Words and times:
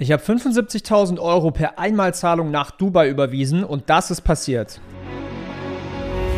Ich 0.00 0.10
habe 0.12 0.22
75.000 0.22 1.18
Euro 1.18 1.50
per 1.50 1.78
Einmalzahlung 1.78 2.50
nach 2.50 2.70
Dubai 2.70 3.10
überwiesen 3.10 3.64
und 3.64 3.90
das 3.90 4.10
ist 4.10 4.22
passiert. 4.22 4.80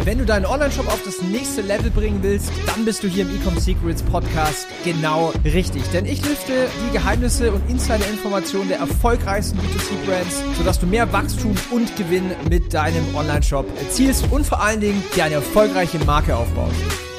Wenn 0.02 0.18
du 0.18 0.24
deinen 0.24 0.46
Online-Shop 0.46 0.88
auf 0.88 1.00
das 1.04 1.22
nächste 1.22 1.60
Level 1.60 1.92
bringen 1.92 2.18
willst, 2.22 2.50
dann 2.66 2.84
bist 2.84 3.04
du 3.04 3.06
hier 3.06 3.22
im 3.22 3.30
Ecom 3.36 3.56
Secrets 3.56 4.02
Podcast 4.02 4.66
genau 4.84 5.32
richtig. 5.44 5.84
Denn 5.92 6.06
ich 6.06 6.26
lüfte 6.26 6.66
die 6.88 6.92
Geheimnisse 6.92 7.52
und 7.52 7.70
Insider-Informationen 7.70 8.66
der 8.66 8.78
erfolgreichsten 8.78 9.56
B2C-Brands, 9.60 10.42
sodass 10.58 10.80
du 10.80 10.86
mehr 10.86 11.12
Wachstum 11.12 11.54
und 11.70 11.94
Gewinn 11.94 12.32
mit 12.50 12.74
deinem 12.74 13.14
Online-Shop 13.14 13.66
erzielst 13.78 14.26
und 14.32 14.44
vor 14.44 14.60
allen 14.60 14.80
Dingen 14.80 15.04
dir 15.14 15.26
eine 15.26 15.36
erfolgreiche 15.36 16.00
Marke 16.00 16.36
aufbaust. 16.36 17.11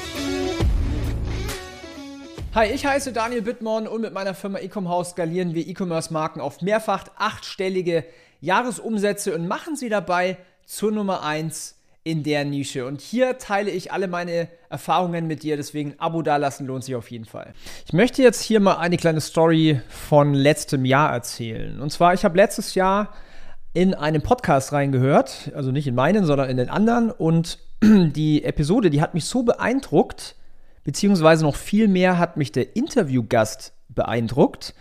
Hi, 2.56 2.68
ich 2.68 2.86
heiße 2.86 3.14
Daniel 3.14 3.42
Bittmann 3.42 3.88
und 3.88 4.02
mit 4.02 4.14
meiner 4.14 4.36
Firma 4.36 4.60
Ecom 4.60 4.88
skalieren 5.04 5.56
wir 5.56 5.68
E-Commerce-Marken 5.68 6.40
auf 6.40 6.62
mehrfach 6.62 7.06
achtstellige 7.18 8.06
Jahresumsätze 8.42 9.34
und 9.34 9.48
machen 9.48 9.76
sie 9.76 9.90
dabei 9.90 10.38
zur 10.64 10.92
Nummer 10.92 11.24
1 11.24 11.76
in 12.04 12.22
der 12.22 12.46
Nische. 12.46 12.86
Und 12.86 13.02
hier 13.02 13.40
teile 13.40 13.72
ich 13.72 13.92
alle 13.92 14.08
meine 14.08 14.50
Erfahrungen 14.70 15.26
mit 15.26 15.42
dir, 15.42 15.58
deswegen 15.58 15.96
Abo 15.98 16.22
dalassen 16.22 16.68
lohnt 16.68 16.84
sich 16.84 16.94
auf 16.94 17.10
jeden 17.10 17.26
Fall. 17.26 17.56
Ich 17.88 17.94
möchte 17.94 18.22
jetzt 18.22 18.44
hier 18.44 18.60
mal 18.60 18.78
eine 18.78 18.98
kleine 18.98 19.22
Story 19.22 19.82
von 19.90 20.36
letztem 20.36 20.86
Jahr 20.86 21.12
erzählen. 21.12 21.80
Und 21.80 21.92
zwar, 21.92 22.14
ich 22.14 22.24
habe 22.24 22.38
letztes 22.38 22.76
Jahr 22.76 23.16
in 23.74 23.96
einen 23.96 24.22
Podcast 24.22 24.74
reingehört, 24.74 25.52
also 25.56 25.72
nicht 25.72 25.88
in 25.88 25.96
meinen, 25.96 26.24
sondern 26.24 26.52
in 26.52 26.58
den 26.58 26.70
anderen. 26.70 27.10
Und 27.10 27.58
die 27.82 28.44
Episode, 28.44 28.92
die 28.92 29.02
hat 29.02 29.16
mich 29.16 29.26
so 29.26 29.42
beeindruckt, 29.42 30.36
beziehungsweise 30.84 31.44
noch 31.44 31.56
viel 31.56 31.88
mehr 31.88 32.18
hat 32.18 32.38
mich 32.38 32.52
der 32.52 32.76
Interviewgast 32.76 33.74
beeindruckt. 33.90 34.74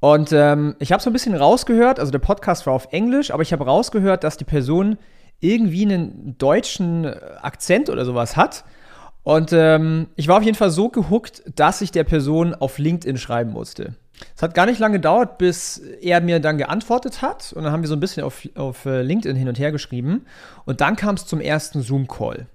Und 0.00 0.32
ähm, 0.32 0.76
ich 0.78 0.92
habe 0.92 1.02
so 1.02 1.10
ein 1.10 1.12
bisschen 1.12 1.34
rausgehört, 1.34 2.00
also 2.00 2.10
der 2.10 2.20
Podcast 2.20 2.66
war 2.66 2.72
auf 2.72 2.88
Englisch, 2.90 3.30
aber 3.30 3.42
ich 3.42 3.52
habe 3.52 3.64
rausgehört, 3.64 4.24
dass 4.24 4.38
die 4.38 4.44
Person 4.44 4.98
irgendwie 5.40 5.82
einen 5.82 6.36
deutschen 6.38 7.06
Akzent 7.06 7.90
oder 7.90 8.04
sowas 8.04 8.36
hat. 8.36 8.64
Und 9.22 9.52
ähm, 9.52 10.08
ich 10.16 10.28
war 10.28 10.38
auf 10.38 10.42
jeden 10.42 10.56
Fall 10.56 10.70
so 10.70 10.88
gehuckt, 10.88 11.42
dass 11.54 11.82
ich 11.82 11.92
der 11.92 12.04
Person 12.04 12.54
auf 12.54 12.78
LinkedIn 12.78 13.18
schreiben 13.18 13.52
musste. 13.52 13.94
Es 14.36 14.42
hat 14.42 14.54
gar 14.54 14.66
nicht 14.66 14.78
lange 14.78 14.96
gedauert, 14.96 15.38
bis 15.38 15.78
er 15.78 16.20
mir 16.20 16.40
dann 16.40 16.58
geantwortet 16.58 17.22
hat. 17.22 17.52
Und 17.52 17.64
dann 17.64 17.72
haben 17.72 17.82
wir 17.82 17.88
so 17.88 17.96
ein 17.96 18.00
bisschen 18.00 18.22
auf, 18.22 18.46
auf 18.54 18.86
äh, 18.86 19.02
LinkedIn 19.02 19.36
hin 19.36 19.48
und 19.48 19.58
her 19.58 19.72
geschrieben. 19.72 20.26
Und 20.64 20.80
dann 20.80 20.96
kam 20.96 21.14
es 21.14 21.26
zum 21.26 21.40
ersten 21.40 21.82
Zoom-Call. 21.82 22.46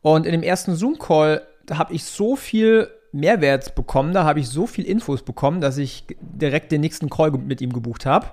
Und 0.00 0.26
in 0.26 0.32
dem 0.32 0.42
ersten 0.42 0.74
Zoom-Call 0.74 1.42
da 1.66 1.78
habe 1.78 1.92
ich 1.94 2.04
so 2.04 2.36
viel 2.36 2.88
Mehrwert 3.12 3.74
bekommen, 3.74 4.14
da 4.14 4.24
habe 4.24 4.40
ich 4.40 4.48
so 4.48 4.66
viel 4.66 4.84
Infos 4.86 5.22
bekommen, 5.22 5.60
dass 5.60 5.76
ich 5.76 6.06
direkt 6.20 6.72
den 6.72 6.80
nächsten 6.80 7.10
Call 7.10 7.30
mit 7.30 7.60
ihm 7.60 7.72
gebucht 7.72 8.06
habe. 8.06 8.28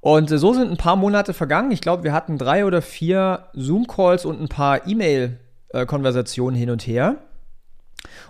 Und 0.00 0.30
äh, 0.30 0.38
so 0.38 0.52
sind 0.52 0.70
ein 0.70 0.76
paar 0.76 0.96
Monate 0.96 1.34
vergangen. 1.34 1.70
Ich 1.70 1.80
glaube, 1.80 2.04
wir 2.04 2.12
hatten 2.12 2.38
drei 2.38 2.64
oder 2.64 2.82
vier 2.82 3.46
Zoom-Calls 3.54 4.24
und 4.24 4.40
ein 4.40 4.48
paar 4.48 4.86
E-Mail-Konversationen 4.86 6.58
hin 6.58 6.70
und 6.70 6.86
her. 6.86 7.16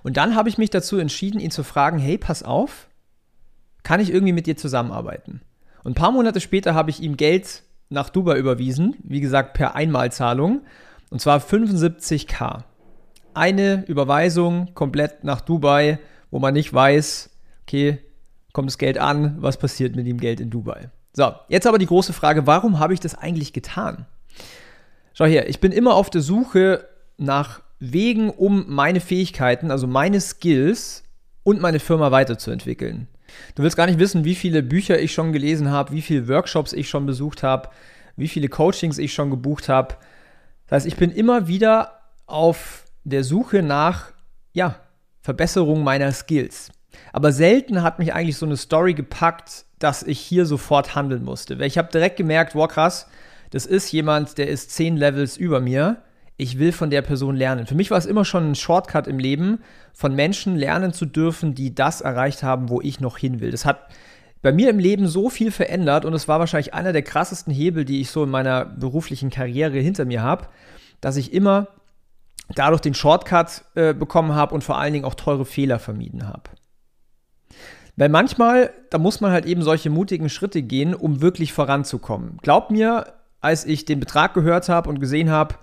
Und 0.03 0.17
dann 0.17 0.35
habe 0.35 0.49
ich 0.49 0.59
mich 0.59 0.71
dazu 0.71 0.99
entschieden, 0.99 1.41
ihn 1.41 1.51
zu 1.51 1.63
fragen, 1.63 1.99
hey, 1.99 2.19
pass 2.19 2.43
auf, 2.43 2.89
kann 3.83 4.01
ich 4.01 4.13
irgendwie 4.13 4.33
mit 4.33 4.47
dir 4.47 4.57
zusammenarbeiten? 4.57 5.43
Und 5.85 5.93
ein 5.93 5.95
paar 5.95 6.13
Monate 6.13 6.41
später 6.41 6.75
habe 6.75 6.91
ich 6.91 7.01
ihm 7.01 7.17
Geld 7.17 7.63
nach 7.89 8.11
Dubai 8.11 8.37
überwiesen, 8.39 8.97
wie 9.03 9.21
gesagt, 9.21 9.55
per 9.55 9.75
Einmalzahlung, 9.75 10.63
und 11.11 11.21
zwar 11.21 11.41
75k 11.41 12.63
eine 13.34 13.84
Überweisung 13.86 14.75
komplett 14.75 15.25
nach 15.25 15.41
Dubai, 15.41 15.98
wo 16.31 16.39
man 16.39 16.55
nicht 16.55 16.73
weiß, 16.73 17.31
okay, 17.62 17.98
kommt 18.53 18.69
das 18.69 18.78
Geld 18.78 18.98
an, 18.98 19.37
was 19.41 19.56
passiert 19.59 19.97
mit 19.97 20.06
dem 20.06 20.19
Geld 20.19 20.41
in 20.41 20.50
Dubai. 20.50 20.91
So, 21.12 21.33
jetzt 21.48 21.67
aber 21.67 21.78
die 21.78 21.87
große 21.87 22.12
Frage, 22.12 22.47
warum 22.47 22.78
habe 22.78 22.95
ich 22.95 23.00
das 23.00 23.14
eigentlich 23.14 23.53
getan? 23.53 24.06
Schau 25.12 25.25
her, 25.25 25.48
ich 25.48 25.61
bin 25.61 25.72
immer 25.72 25.95
auf 25.95 26.11
der 26.11 26.20
Suche 26.20 26.87
nach 27.17 27.61
Wegen, 27.78 28.31
um 28.31 28.66
meine 28.69 29.00
Fähigkeiten, 29.00 29.71
also 29.71 29.87
meine 29.87 30.21
Skills 30.21 31.03
und 31.43 31.60
meine 31.60 31.81
Firma 31.81 32.10
weiterzuentwickeln. 32.10 33.09
Du 33.55 33.62
willst 33.62 33.76
gar 33.76 33.87
nicht 33.87 33.99
wissen, 33.99 34.25
wie 34.25 34.34
viele 34.34 34.62
Bücher 34.62 35.00
ich 35.00 35.12
schon 35.12 35.32
gelesen 35.32 35.71
habe, 35.71 35.93
wie 35.93 36.03
viele 36.03 36.28
Workshops 36.28 36.72
ich 36.72 36.88
schon 36.88 37.06
besucht 37.06 37.43
habe, 37.43 37.71
wie 38.16 38.28
viele 38.28 38.49
Coachings 38.49 38.99
ich 38.99 39.15
schon 39.15 39.31
gebucht 39.31 39.69
habe. 39.69 39.97
Das 40.66 40.76
heißt, 40.76 40.87
ich 40.87 40.97
bin 40.97 41.10
immer 41.10 41.49
wieder 41.49 42.00
auf 42.26 42.84
der 43.05 43.25
Suche 43.25 43.62
nach, 43.62 44.12
ja, 44.53 44.77
Verbesserung 45.22 45.84
meiner 45.84 46.12
Skills. 46.12 46.71
Aber 47.12 47.33
selten 47.33 47.83
hat 47.83 47.99
mich 47.99 48.15
eigentlich 48.15 48.37
so 48.37 48.47
eine 48.47 48.56
Story 48.56 48.94
gepackt, 48.94 49.65
dass 49.78 50.03
ich 50.03 50.19
hier 50.19 50.47
sofort 50.47 50.94
handeln 50.94 51.25
musste. 51.25 51.59
Weil 51.59 51.66
ich 51.66 51.78
habe 51.78 51.91
direkt 51.93 52.16
gemerkt, 52.16 52.55
wow, 52.55 52.69
krass, 52.69 53.06
das 53.50 53.66
ist 53.66 53.91
jemand, 53.93 54.38
der 54.38 54.49
ist 54.49 54.71
zehn 54.71 54.97
Levels 54.97 55.37
über 55.37 55.61
mir. 55.61 56.03
Ich 56.37 56.59
will 56.59 56.72
von 56.72 56.91
der 56.91 57.03
Person 57.03 57.37
lernen. 57.37 57.66
Für 57.66 57.75
mich 57.75 57.91
war 57.91 57.99
es 57.99 58.06
immer 58.06 58.25
schon 58.25 58.50
ein 58.50 58.55
Shortcut 58.55 59.06
im 59.06 59.19
Leben, 59.19 59.61
von 59.93 60.15
Menschen 60.15 60.56
lernen 60.56 60.93
zu 60.93 61.05
dürfen, 61.05 61.55
die 61.55 61.75
das 61.75 62.00
erreicht 62.00 62.43
haben, 62.43 62.71
wo 62.71 62.81
ich 62.81 63.00
noch 63.00 63.19
hin 63.19 63.41
will. 63.41 63.50
Das 63.50 63.67
hat 63.67 63.88
bei 64.41 64.53
mir 64.53 64.71
im 64.71 64.78
Leben 64.78 65.06
so 65.06 65.28
viel 65.28 65.50
verändert 65.50 66.06
und 66.06 66.15
es 66.15 66.28
war 66.28 66.38
wahrscheinlich 66.38 66.72
einer 66.72 66.94
der 66.94 67.03
krassesten 67.03 67.53
Hebel, 67.53 67.84
die 67.84 68.00
ich 68.00 68.11
so 68.11 68.25
in 68.25 68.31
meiner 68.31 68.65
beruflichen 68.65 69.28
Karriere 69.28 69.78
hinter 69.78 70.06
mir 70.06 70.22
habe, 70.22 70.47
dass 71.03 71.17
ich 71.17 71.34
immer 71.34 71.69
dadurch 72.55 72.81
den 72.81 72.94
Shortcut 72.94 73.65
äh, 73.75 73.94
bekommen 73.94 74.34
habe 74.34 74.55
und 74.55 74.65
vor 74.65 74.78
allen 74.78 74.93
Dingen 74.93 75.05
auch 75.05 75.15
teure 75.15 75.44
Fehler 75.44 75.78
vermieden 75.78 76.27
habe. 76.27 76.43
Weil 77.97 78.09
manchmal, 78.09 78.71
da 78.91 78.99
muss 78.99 79.21
man 79.21 79.33
halt 79.33 79.47
eben 79.47 79.62
solche 79.62 79.91
mutigen 79.91 80.28
Schritte 80.28 80.62
gehen, 80.62 80.94
um 80.94 81.21
wirklich 81.21 81.53
voranzukommen. 81.53 82.38
Glaub 82.43 82.71
mir, 82.71 83.12
als 83.41 83.65
ich 83.65 83.84
den 83.84 84.00
Betrag 84.00 84.34
gehört 84.34 84.69
habe 84.69 84.88
und 84.88 85.00
gesehen 85.00 85.31
habe 85.31 85.56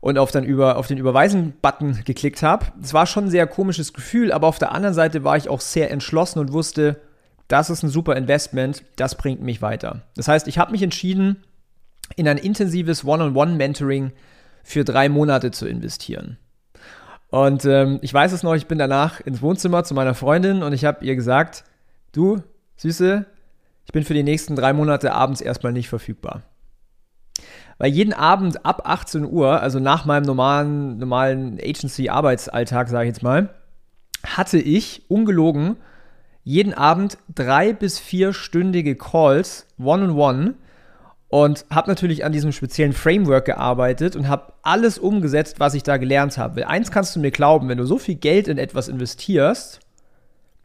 und 0.00 0.18
auf, 0.18 0.34
über, 0.34 0.76
auf 0.76 0.86
den 0.86 0.98
Überweisen-Button 0.98 2.04
geklickt 2.04 2.42
habe, 2.42 2.66
es 2.82 2.94
war 2.94 3.06
schon 3.06 3.24
ein 3.24 3.30
sehr 3.30 3.46
komisches 3.46 3.92
Gefühl, 3.92 4.32
aber 4.32 4.46
auf 4.46 4.58
der 4.58 4.72
anderen 4.72 4.94
Seite 4.94 5.24
war 5.24 5.36
ich 5.36 5.48
auch 5.48 5.60
sehr 5.60 5.90
entschlossen 5.90 6.38
und 6.38 6.52
wusste, 6.52 7.00
das 7.48 7.70
ist 7.70 7.82
ein 7.82 7.90
super 7.90 8.16
Investment, 8.16 8.84
das 8.96 9.14
bringt 9.14 9.40
mich 9.40 9.62
weiter. 9.62 10.02
Das 10.14 10.28
heißt, 10.28 10.48
ich 10.48 10.58
habe 10.58 10.72
mich 10.72 10.82
entschieden, 10.82 11.44
in 12.14 12.28
ein 12.28 12.38
intensives 12.38 13.04
One-on-One-Mentoring 13.04 14.12
für 14.66 14.82
drei 14.82 15.08
Monate 15.08 15.52
zu 15.52 15.68
investieren. 15.68 16.38
Und 17.28 17.64
ähm, 17.66 18.00
ich 18.02 18.12
weiß 18.12 18.32
es 18.32 18.42
noch, 18.42 18.54
ich 18.54 18.66
bin 18.66 18.78
danach 18.78 19.20
ins 19.20 19.40
Wohnzimmer 19.40 19.84
zu 19.84 19.94
meiner 19.94 20.14
Freundin 20.14 20.64
und 20.64 20.72
ich 20.72 20.84
habe 20.84 21.04
ihr 21.04 21.14
gesagt, 21.14 21.62
du, 22.10 22.42
Süße, 22.76 23.24
ich 23.84 23.92
bin 23.92 24.02
für 24.02 24.12
die 24.12 24.24
nächsten 24.24 24.56
drei 24.56 24.72
Monate 24.72 25.12
abends 25.12 25.40
erstmal 25.40 25.72
nicht 25.72 25.88
verfügbar. 25.88 26.42
Weil 27.78 27.92
jeden 27.92 28.12
Abend 28.12 28.66
ab 28.66 28.82
18 28.84 29.24
Uhr, 29.24 29.60
also 29.62 29.78
nach 29.78 30.04
meinem 30.04 30.24
normalen, 30.24 30.98
normalen 30.98 31.60
Agency-Arbeitsalltag, 31.60 32.88
sage 32.88 33.04
ich 33.04 33.14
jetzt 33.14 33.22
mal, 33.22 33.50
hatte 34.24 34.58
ich 34.58 35.04
ungelogen 35.08 35.76
jeden 36.42 36.74
Abend 36.74 37.18
drei 37.32 37.72
bis 37.72 38.00
vierstündige 38.00 38.96
Calls 38.96 39.68
one-on-one 39.78 40.10
-on 40.10 40.48
-one 40.48 40.54
und 41.28 41.64
habe 41.70 41.90
natürlich 41.90 42.24
an 42.24 42.32
diesem 42.32 42.52
speziellen 42.52 42.92
Framework 42.92 43.46
gearbeitet 43.46 44.16
und 44.16 44.28
habe 44.28 44.52
alles 44.62 44.98
umgesetzt, 44.98 45.58
was 45.58 45.74
ich 45.74 45.82
da 45.82 45.96
gelernt 45.96 46.38
habe. 46.38 46.56
Weil 46.56 46.64
eins 46.64 46.90
kannst 46.90 47.16
du 47.16 47.20
mir 47.20 47.30
glauben, 47.30 47.68
wenn 47.68 47.78
du 47.78 47.84
so 47.84 47.98
viel 47.98 48.14
Geld 48.14 48.48
in 48.48 48.58
etwas 48.58 48.88
investierst, 48.88 49.80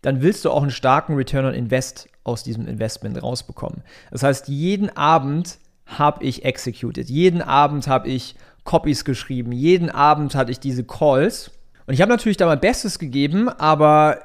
dann 0.02 0.22
willst 0.22 0.46
du 0.46 0.52
auch 0.52 0.62
einen 0.62 0.72
starken 0.72 1.16
Return 1.16 1.46
on 1.46 1.54
Invest 1.54 2.10
aus 2.24 2.44
diesem 2.44 2.68
Investment 2.68 3.22
rausbekommen. 3.22 3.84
Das 4.12 4.24
heißt, 4.24 4.48
jeden 4.48 4.96
Abend 4.96 5.58
habe 5.86 6.24
ich 6.24 6.46
executed, 6.46 7.10
jeden 7.10 7.42
Abend 7.42 7.88
habe 7.88 8.08
ich 8.08 8.36
Copies 8.64 9.06
geschrieben, 9.06 9.52
jeden 9.52 9.90
Abend 9.90 10.36
hatte 10.36 10.52
ich 10.52 10.60
diese 10.60 10.84
Calls. 10.84 11.52
Und 11.88 11.96
ich 11.96 12.02
habe 12.02 12.12
natürlich 12.12 12.38
da 12.38 12.46
mein 12.46 12.60
Bestes 12.60 13.00
gegeben, 13.00 13.50
aber 13.50 14.20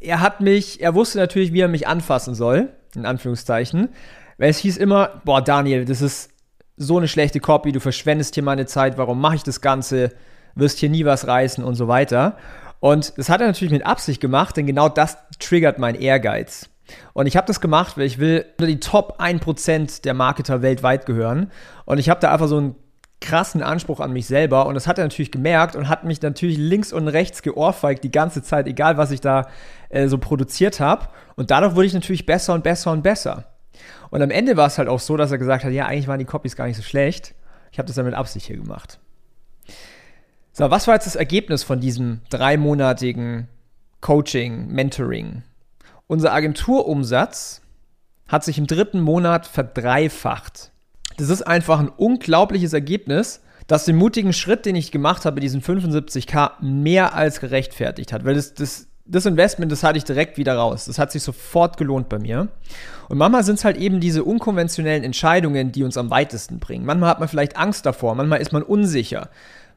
er 0.00 0.20
hat 0.20 0.40
mich, 0.40 0.80
er 0.80 0.94
wusste 0.94 1.18
natürlich, 1.18 1.52
wie 1.52 1.60
er 1.60 1.68
mich 1.68 1.86
anfassen 1.86 2.34
soll, 2.34 2.70
in 2.94 3.06
Anführungszeichen. 3.06 3.90
Weil 4.38 4.50
es 4.50 4.58
hieß 4.58 4.76
immer, 4.76 5.20
boah, 5.24 5.42
Daniel, 5.42 5.84
das 5.84 6.02
ist 6.02 6.30
so 6.76 6.98
eine 6.98 7.08
schlechte 7.08 7.40
Copy, 7.40 7.72
du 7.72 7.80
verschwendest 7.80 8.34
hier 8.34 8.42
meine 8.44 8.66
Zeit, 8.66 8.98
warum 8.98 9.20
mache 9.20 9.36
ich 9.36 9.42
das 9.42 9.60
Ganze, 9.60 10.12
wirst 10.54 10.78
hier 10.78 10.90
nie 10.90 11.04
was 11.04 11.26
reißen 11.26 11.64
und 11.64 11.74
so 11.74 11.88
weiter. 11.88 12.36
Und 12.80 13.16
das 13.16 13.28
hat 13.30 13.40
er 13.40 13.46
natürlich 13.46 13.72
mit 13.72 13.86
Absicht 13.86 14.20
gemacht, 14.20 14.56
denn 14.56 14.66
genau 14.66 14.88
das 14.88 15.16
triggert 15.38 15.78
mein 15.78 15.94
Ehrgeiz. 15.94 16.68
Und 17.14 17.26
ich 17.26 17.36
habe 17.36 17.46
das 17.46 17.60
gemacht, 17.60 17.96
weil 17.96 18.06
ich 18.06 18.18
will 18.18 18.44
unter 18.58 18.66
die 18.66 18.80
Top 18.80 19.20
1% 19.20 20.02
der 20.02 20.14
Marketer 20.14 20.62
weltweit 20.62 21.06
gehören. 21.06 21.50
Und 21.84 21.98
ich 21.98 22.08
habe 22.10 22.20
da 22.20 22.32
einfach 22.32 22.48
so 22.48 22.58
einen 22.58 22.76
krassen 23.20 23.62
Anspruch 23.62 24.00
an 24.00 24.12
mich 24.12 24.26
selber. 24.26 24.66
Und 24.66 24.74
das 24.74 24.86
hat 24.86 24.98
er 24.98 25.04
natürlich 25.04 25.32
gemerkt 25.32 25.74
und 25.74 25.88
hat 25.88 26.04
mich 26.04 26.20
natürlich 26.22 26.58
links 26.58 26.92
und 26.92 27.08
rechts 27.08 27.42
geohrfeigt 27.42 28.04
die 28.04 28.10
ganze 28.10 28.42
Zeit, 28.42 28.66
egal 28.66 28.98
was 28.98 29.10
ich 29.10 29.20
da 29.20 29.48
äh, 29.88 30.06
so 30.08 30.18
produziert 30.18 30.80
habe. 30.80 31.08
Und 31.34 31.50
dadurch 31.50 31.74
wurde 31.74 31.86
ich 31.86 31.94
natürlich 31.94 32.26
besser 32.26 32.54
und 32.54 32.62
besser 32.62 32.92
und 32.92 33.02
besser. 33.02 33.55
Und 34.10 34.22
am 34.22 34.30
Ende 34.30 34.56
war 34.56 34.66
es 34.66 34.78
halt 34.78 34.88
auch 34.88 35.00
so, 35.00 35.16
dass 35.16 35.30
er 35.30 35.38
gesagt 35.38 35.64
hat, 35.64 35.72
ja, 35.72 35.86
eigentlich 35.86 36.08
waren 36.08 36.18
die 36.18 36.24
Copies 36.24 36.56
gar 36.56 36.66
nicht 36.66 36.76
so 36.76 36.82
schlecht. 36.82 37.34
Ich 37.72 37.78
habe 37.78 37.86
das 37.86 37.96
dann 37.96 38.06
mit 38.06 38.14
Absicht 38.14 38.46
hier 38.46 38.56
gemacht. 38.56 38.98
So, 40.52 40.70
was 40.70 40.86
war 40.86 40.94
jetzt 40.94 41.06
das 41.06 41.16
Ergebnis 41.16 41.62
von 41.62 41.80
diesem 41.80 42.22
dreimonatigen 42.30 43.48
Coaching, 44.00 44.68
Mentoring? 44.68 45.42
Unser 46.06 46.32
Agenturumsatz 46.32 47.60
hat 48.28 48.44
sich 48.44 48.58
im 48.58 48.66
dritten 48.66 49.00
Monat 49.00 49.46
verdreifacht. 49.46 50.72
Das 51.16 51.28
ist 51.28 51.42
einfach 51.42 51.78
ein 51.78 51.88
unglaubliches 51.88 52.72
Ergebnis, 52.72 53.42
das 53.66 53.84
den 53.84 53.96
mutigen 53.96 54.32
Schritt, 54.32 54.64
den 54.66 54.76
ich 54.76 54.92
gemacht 54.92 55.24
habe, 55.24 55.40
diesen 55.40 55.62
75k, 55.62 56.62
mehr 56.62 57.14
als 57.14 57.40
gerechtfertigt 57.40 58.12
hat. 58.12 58.24
Weil 58.24 58.34
das, 58.34 58.54
das, 58.54 58.88
das 59.08 59.26
Investment, 59.26 59.70
das 59.70 59.82
hatte 59.82 59.98
ich 59.98 60.04
direkt 60.04 60.36
wieder 60.36 60.56
raus. 60.56 60.86
Das 60.86 60.98
hat 60.98 61.12
sich 61.12 61.22
sofort 61.22 61.76
gelohnt 61.76 62.08
bei 62.08 62.18
mir. 62.18 62.48
Und 63.08 63.18
manchmal 63.18 63.44
sind 63.44 63.56
es 63.56 63.64
halt 63.64 63.76
eben 63.76 64.00
diese 64.00 64.24
unkonventionellen 64.24 65.04
Entscheidungen, 65.04 65.72
die 65.72 65.84
uns 65.84 65.96
am 65.96 66.10
weitesten 66.10 66.58
bringen. 66.58 66.84
Manchmal 66.84 67.10
hat 67.10 67.20
man 67.20 67.28
vielleicht 67.28 67.56
Angst 67.56 67.86
davor, 67.86 68.14
manchmal 68.14 68.40
ist 68.40 68.52
man 68.52 68.62
unsicher. 68.62 69.30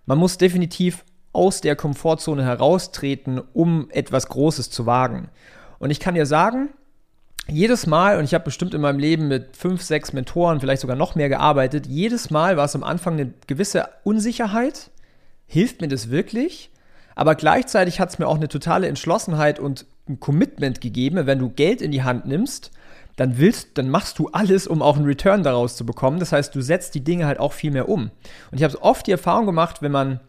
Man 0.06 0.18
muss 0.18 0.38
definitiv 0.38 1.06
aus 1.32 1.62
der 1.62 1.76
Komfortzone 1.76 2.44
heraustreten, 2.44 3.42
um 3.54 3.90
etwas 3.92 4.28
Großes 4.30 4.72
zu 4.72 4.86
wagen. 4.86 5.30
Und 5.78 5.92
ich 5.92 6.00
kann 6.00 6.16
dir 6.16 6.26
sagen, 6.26 6.70
jedes 7.48 7.88
Mal, 7.88 8.18
und 8.18 8.26
ich 8.26 8.34
habe 8.34 8.44
bestimmt 8.44 8.74
in 8.74 8.82
meinem 8.82 9.00
Leben 9.00 9.28
mit 9.28 9.56
fünf, 9.56 9.82
sechs 9.82 10.14
Mentoren, 10.14 10.60
vielleicht 10.60 10.82
sogar 10.82 10.96
noch 10.96 11.16
mehr 11.16 11.30
gearbeitet, 11.30 11.88
jedes 11.88 12.30
Mal 12.30 12.58
war 12.58 12.66
es 12.66 12.76
am 12.76 12.84
Anfang 12.84 13.14
eine 13.14 13.34
gewisse 13.48 13.90
Unsicherheit. 14.04 14.92
Hilft 15.46 15.82
mir 15.82 15.88
das 15.88 16.10
wirklich? 16.10 16.72
Aber 17.20 17.36
gleichzeitig 17.36 18.00
hat 18.00 18.12
es 18.12 18.18
mir 18.18 18.30
auch 18.30 18.38
eine 18.38 18.48
totale 18.48 18.88
Entschlossenheit 18.88 19.60
und 19.60 19.86
ein 20.08 20.22
Commitment 20.22 20.80
gegeben, 20.80 21.26
wenn 21.26 21.38
du 21.38 21.50
Geld 21.50 21.82
in 21.82 21.92
die 21.92 22.04
Hand 22.04 22.26
nimmst, 22.26 22.72
dann 23.18 23.38
willst, 23.38 23.78
dann 23.78 23.90
machst 23.90 24.20
du 24.20 24.30
alles, 24.30 24.68
um 24.68 24.82
auch 24.82 24.96
einen 24.96 25.04
Return 25.04 25.44
daraus 25.44 25.76
zu 25.76 25.86
bekommen. 25.86 26.22
Das 26.22 26.32
heißt, 26.32 26.56
du 26.56 26.62
setzt 26.62 26.96
die 26.96 27.04
Dinge 27.04 27.26
halt 27.26 27.38
auch 27.38 27.52
viel 27.52 27.72
mehr 27.72 27.90
um. 27.90 28.10
Und 28.52 28.58
ich 28.58 28.64
habe 28.64 28.82
oft 28.82 29.06
die 29.06 29.12
Erfahrung 29.12 29.46
gemacht, 29.46 29.82
wenn 29.82 29.92
man 29.92 30.22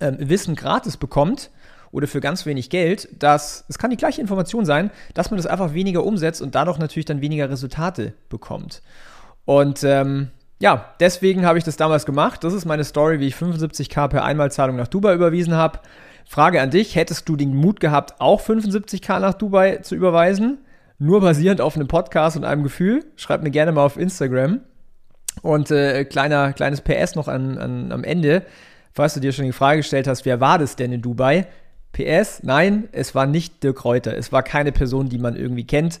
ähm, 0.00 0.16
Wissen 0.20 0.54
gratis 0.54 0.96
bekommt, 0.96 1.50
oder 1.90 2.06
für 2.06 2.20
ganz 2.20 2.46
wenig 2.46 2.70
Geld, 2.70 3.08
dass 3.20 3.64
es 3.68 3.78
kann 3.78 3.90
die 3.90 3.96
gleiche 3.96 4.20
Information 4.20 4.64
sein, 4.64 4.92
dass 5.14 5.32
man 5.32 5.38
das 5.38 5.46
einfach 5.46 5.74
weniger 5.74 6.04
umsetzt 6.04 6.42
und 6.42 6.54
dadurch 6.54 6.78
natürlich 6.78 7.06
dann 7.06 7.22
weniger 7.22 7.50
Resultate 7.50 8.14
bekommt. 8.28 8.82
Und 9.46 9.82
ähm, 9.82 10.30
ja, 10.64 10.94
deswegen 10.98 11.44
habe 11.44 11.58
ich 11.58 11.64
das 11.64 11.76
damals 11.76 12.06
gemacht. 12.06 12.42
Das 12.42 12.54
ist 12.54 12.64
meine 12.64 12.84
Story, 12.84 13.20
wie 13.20 13.26
ich 13.26 13.34
75k 13.34 14.08
per 14.08 14.24
Einmalzahlung 14.24 14.76
nach 14.76 14.88
Dubai 14.88 15.12
überwiesen 15.12 15.52
habe. 15.52 15.80
Frage 16.24 16.62
an 16.62 16.70
dich, 16.70 16.96
hättest 16.96 17.28
du 17.28 17.36
den 17.36 17.54
Mut 17.54 17.80
gehabt, 17.80 18.18
auch 18.18 18.40
75k 18.40 19.20
nach 19.20 19.34
Dubai 19.34 19.80
zu 19.82 19.94
überweisen? 19.94 20.56
Nur 20.98 21.20
basierend 21.20 21.60
auf 21.60 21.76
einem 21.76 21.86
Podcast 21.86 22.38
und 22.38 22.44
einem 22.46 22.62
Gefühl? 22.62 23.04
Schreib 23.16 23.42
mir 23.42 23.50
gerne 23.50 23.72
mal 23.72 23.84
auf 23.84 23.98
Instagram. 23.98 24.60
Und 25.42 25.70
äh, 25.70 26.06
kleiner, 26.06 26.54
kleines 26.54 26.80
PS 26.80 27.14
noch 27.14 27.28
an, 27.28 27.58
an, 27.58 27.92
am 27.92 28.02
Ende, 28.02 28.46
falls 28.94 29.12
du 29.12 29.20
dir 29.20 29.32
schon 29.32 29.44
die 29.44 29.52
Frage 29.52 29.80
gestellt 29.80 30.06
hast, 30.06 30.24
wer 30.24 30.40
war 30.40 30.58
das 30.58 30.76
denn 30.76 30.92
in 30.92 31.02
Dubai? 31.02 31.46
PS, 31.92 32.42
nein, 32.42 32.88
es 32.92 33.14
war 33.14 33.26
nicht 33.26 33.62
Dirk 33.62 33.84
Reuter. 33.84 34.16
Es 34.16 34.32
war 34.32 34.42
keine 34.42 34.72
Person, 34.72 35.10
die 35.10 35.18
man 35.18 35.36
irgendwie 35.36 35.66
kennt. 35.66 36.00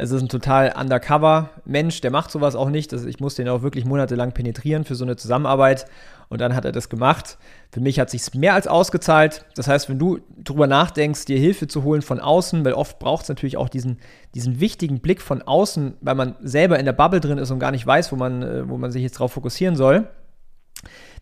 Es 0.00 0.12
ist 0.12 0.22
ein 0.22 0.28
total 0.28 0.72
undercover 0.80 1.50
Mensch, 1.64 2.00
der 2.00 2.12
macht 2.12 2.30
sowas 2.30 2.54
auch 2.54 2.70
nicht. 2.70 2.92
Ich 2.92 3.18
musste 3.18 3.42
ihn 3.42 3.48
auch 3.48 3.62
wirklich 3.62 3.84
monatelang 3.84 4.30
penetrieren 4.30 4.84
für 4.84 4.94
so 4.94 5.04
eine 5.04 5.16
Zusammenarbeit 5.16 5.86
und 6.28 6.40
dann 6.40 6.54
hat 6.54 6.64
er 6.64 6.70
das 6.70 6.88
gemacht. 6.88 7.36
Für 7.72 7.80
mich 7.80 7.98
hat 7.98 8.08
sich 8.08 8.32
mehr 8.32 8.54
als 8.54 8.68
ausgezahlt. 8.68 9.44
Das 9.56 9.66
heißt, 9.66 9.88
wenn 9.88 9.98
du 9.98 10.20
darüber 10.36 10.68
nachdenkst, 10.68 11.24
dir 11.24 11.36
Hilfe 11.36 11.66
zu 11.66 11.82
holen 11.82 12.02
von 12.02 12.20
außen, 12.20 12.64
weil 12.64 12.74
oft 12.74 13.00
braucht 13.00 13.24
es 13.24 13.28
natürlich 13.28 13.56
auch 13.56 13.68
diesen, 13.68 13.98
diesen 14.36 14.60
wichtigen 14.60 15.00
Blick 15.00 15.20
von 15.20 15.42
außen, 15.42 15.96
weil 16.00 16.14
man 16.14 16.36
selber 16.42 16.78
in 16.78 16.84
der 16.84 16.92
Bubble 16.92 17.18
drin 17.18 17.38
ist 17.38 17.50
und 17.50 17.58
gar 17.58 17.72
nicht 17.72 17.84
weiß, 17.84 18.12
wo 18.12 18.16
man, 18.16 18.42
äh, 18.42 18.68
wo 18.68 18.78
man 18.78 18.92
sich 18.92 19.02
jetzt 19.02 19.18
drauf 19.18 19.32
fokussieren 19.32 19.74
soll 19.74 20.06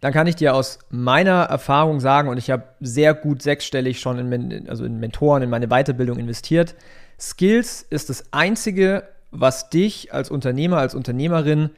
dann 0.02 0.12
kann 0.12 0.26
ich 0.26 0.36
dir 0.36 0.54
aus 0.54 0.78
meiner 0.90 1.44
Erfahrung 1.44 2.00
sagen, 2.00 2.28
und 2.28 2.36
ich 2.36 2.50
habe 2.50 2.64
sehr 2.80 3.14
gut 3.14 3.40
sechsstellig 3.40 3.98
schon 3.98 4.30
in, 4.30 4.68
also 4.68 4.84
in 4.84 5.00
Mentoren, 5.00 5.42
in 5.42 5.48
meine 5.48 5.68
Weiterbildung 5.68 6.18
investiert, 6.18 6.74
Skills 7.18 7.82
ist 7.88 8.10
das 8.10 8.32
Einzige, 8.32 9.08
was 9.30 9.70
dich 9.70 10.12
als 10.12 10.30
Unternehmer, 10.30 10.78
als 10.78 10.94
Unternehmerin 10.94 11.70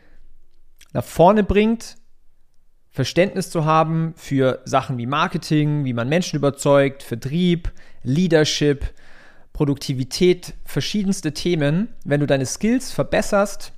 nach 0.92 1.04
vorne 1.04 1.44
bringt, 1.44 1.96
Verständnis 2.90 3.50
zu 3.50 3.64
haben 3.64 4.14
für 4.16 4.60
Sachen 4.64 4.98
wie 4.98 5.06
Marketing, 5.06 5.84
wie 5.84 5.92
man 5.92 6.08
Menschen 6.08 6.36
überzeugt, 6.36 7.02
Vertrieb, 7.02 7.70
Leadership, 8.02 8.92
Produktivität, 9.52 10.54
verschiedenste 10.64 11.32
Themen. 11.32 11.88
Wenn 12.04 12.20
du 12.20 12.26
deine 12.26 12.46
Skills 12.46 12.90
verbesserst, 12.90 13.72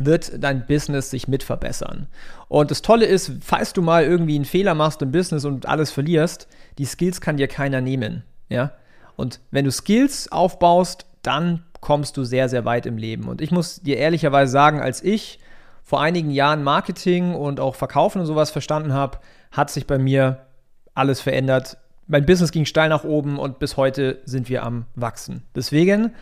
wird 0.00 0.42
dein 0.42 0.66
Business 0.66 1.10
sich 1.10 1.28
mit 1.28 1.42
verbessern. 1.42 2.08
Und 2.48 2.70
das 2.70 2.82
Tolle 2.82 3.06
ist, 3.06 3.32
falls 3.42 3.72
du 3.72 3.82
mal 3.82 4.04
irgendwie 4.04 4.36
einen 4.36 4.44
Fehler 4.44 4.74
machst 4.74 5.02
im 5.02 5.12
Business 5.12 5.44
und 5.44 5.66
alles 5.66 5.90
verlierst, 5.90 6.48
die 6.78 6.86
Skills 6.86 7.20
kann 7.20 7.36
dir 7.36 7.48
keiner 7.48 7.80
nehmen. 7.80 8.24
Ja? 8.48 8.72
Und 9.16 9.40
wenn 9.50 9.64
du 9.64 9.70
Skills 9.70 10.30
aufbaust, 10.30 11.06
dann 11.22 11.64
kommst 11.80 12.16
du 12.16 12.24
sehr, 12.24 12.48
sehr 12.48 12.64
weit 12.64 12.86
im 12.86 12.96
Leben. 12.96 13.28
Und 13.28 13.40
ich 13.40 13.50
muss 13.50 13.80
dir 13.82 13.96
ehrlicherweise 13.96 14.50
sagen, 14.50 14.80
als 14.80 15.02
ich 15.02 15.38
vor 15.82 16.00
einigen 16.00 16.30
Jahren 16.30 16.62
Marketing 16.62 17.34
und 17.34 17.60
auch 17.60 17.74
Verkaufen 17.74 18.20
und 18.20 18.26
sowas 18.26 18.50
verstanden 18.50 18.92
habe, 18.92 19.18
hat 19.50 19.70
sich 19.70 19.86
bei 19.86 19.98
mir 19.98 20.46
alles 20.94 21.20
verändert. 21.20 21.76
Mein 22.06 22.26
Business 22.26 22.52
ging 22.52 22.64
steil 22.64 22.88
nach 22.88 23.04
oben 23.04 23.38
und 23.38 23.58
bis 23.58 23.76
heute 23.76 24.20
sind 24.24 24.48
wir 24.48 24.62
am 24.62 24.86
Wachsen. 24.94 25.42
Deswegen 25.54 26.12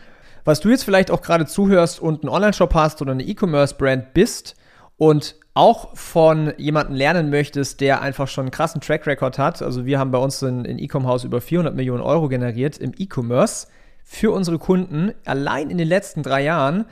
was 0.43 0.59
du 0.59 0.69
jetzt 0.69 0.83
vielleicht 0.83 1.11
auch 1.11 1.21
gerade 1.21 1.45
zuhörst 1.45 1.99
und 1.99 2.23
einen 2.23 2.29
Online-Shop 2.29 2.73
hast 2.73 3.01
oder 3.01 3.11
eine 3.11 3.23
E-Commerce-Brand 3.23 4.13
bist 4.13 4.55
und 4.97 5.35
auch 5.53 5.95
von 5.97 6.53
jemandem 6.57 6.95
lernen 6.95 7.29
möchtest, 7.29 7.81
der 7.81 8.01
einfach 8.01 8.27
schon 8.27 8.45
einen 8.45 8.51
krassen 8.51 8.79
Track-Record 8.79 9.37
hat. 9.37 9.61
Also 9.61 9.85
wir 9.85 9.99
haben 9.99 10.11
bei 10.11 10.17
uns 10.17 10.41
in, 10.41 10.63
in 10.63 10.79
E-Com-House 10.79 11.25
über 11.25 11.41
400 11.41 11.75
Millionen 11.75 12.01
Euro 12.01 12.29
generiert 12.29 12.77
im 12.77 12.93
E-Commerce 12.97 13.67
für 14.03 14.31
unsere 14.31 14.59
Kunden 14.59 15.11
allein 15.25 15.69
in 15.69 15.77
den 15.77 15.87
letzten 15.87 16.23
drei 16.23 16.43
Jahren. 16.43 16.85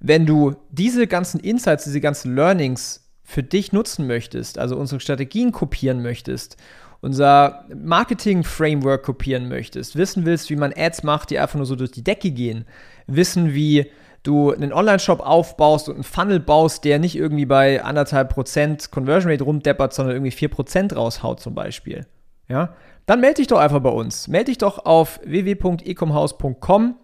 Wenn 0.00 0.26
du 0.26 0.54
diese 0.70 1.06
ganzen 1.06 1.40
Insights, 1.40 1.84
diese 1.84 2.00
ganzen 2.00 2.34
Learnings 2.34 3.08
für 3.22 3.42
dich 3.42 3.72
nutzen 3.72 4.06
möchtest, 4.06 4.58
also 4.58 4.76
unsere 4.76 5.00
Strategien 5.00 5.50
kopieren 5.50 6.02
möchtest 6.02 6.58
unser 7.04 7.66
Marketing-Framework 7.74 9.02
kopieren 9.02 9.48
möchtest, 9.48 9.94
wissen 9.94 10.24
willst, 10.24 10.48
wie 10.48 10.56
man 10.56 10.72
Ads 10.74 11.02
macht, 11.02 11.30
die 11.30 11.38
einfach 11.38 11.56
nur 11.56 11.66
so 11.66 11.76
durch 11.76 11.90
die 11.90 12.02
Decke 12.02 12.30
gehen, 12.30 12.64
wissen, 13.06 13.52
wie 13.54 13.90
du 14.22 14.52
einen 14.52 14.72
Online-Shop 14.72 15.20
aufbaust 15.20 15.88
und 15.88 15.96
einen 15.96 16.04
Funnel 16.04 16.40
baust, 16.40 16.84
der 16.84 16.98
nicht 16.98 17.14
irgendwie 17.14 17.44
bei 17.44 17.84
anderthalb 17.84 18.30
Prozent 18.30 18.90
Conversion 18.90 19.30
Rate 19.30 19.44
rumdeppert, 19.44 19.92
sondern 19.92 20.16
irgendwie 20.16 20.30
vier 20.30 20.48
Prozent 20.48 20.96
raushaut 20.96 21.40
zum 21.40 21.54
Beispiel. 21.54 22.06
Ja, 22.48 22.74
dann 23.04 23.20
melde 23.20 23.36
dich 23.36 23.48
doch 23.48 23.58
einfach 23.58 23.80
bei 23.80 23.90
uns. 23.90 24.26
Melde 24.26 24.46
dich 24.46 24.58
doch 24.58 24.86
auf 24.86 25.20
www.ecomhouse.com. 25.24 26.96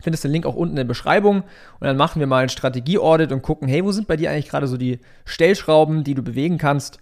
Findest 0.00 0.24
den 0.24 0.32
Link 0.32 0.46
auch 0.46 0.56
unten 0.56 0.72
in 0.72 0.76
der 0.76 0.84
Beschreibung 0.84 1.42
und 1.78 1.86
dann 1.86 1.96
machen 1.96 2.20
wir 2.20 2.26
mal 2.26 2.42
ein 2.42 2.48
Strategie-Audit 2.48 3.32
und 3.32 3.42
gucken, 3.42 3.68
hey, 3.68 3.84
wo 3.84 3.92
sind 3.92 4.08
bei 4.08 4.16
dir 4.16 4.30
eigentlich 4.30 4.48
gerade 4.48 4.66
so 4.66 4.76
die 4.76 4.98
Stellschrauben, 5.24 6.04
die 6.04 6.14
du 6.14 6.22
bewegen 6.22 6.58
kannst, 6.58 6.98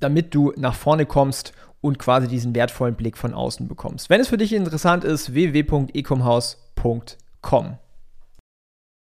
damit 0.00 0.34
du 0.34 0.52
nach 0.56 0.74
vorne 0.74 1.06
kommst 1.06 1.52
und 1.80 1.98
quasi 1.98 2.28
diesen 2.28 2.54
wertvollen 2.54 2.94
Blick 2.94 3.16
von 3.16 3.32
außen 3.34 3.66
bekommst. 3.68 4.10
Wenn 4.10 4.20
es 4.20 4.28
für 4.28 4.36
dich 4.36 4.52
interessant 4.52 5.02
ist, 5.04 5.32
www.ecomhouse.com. 5.32 7.78